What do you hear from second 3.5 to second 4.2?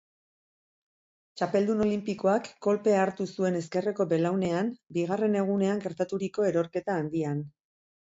ezkerreko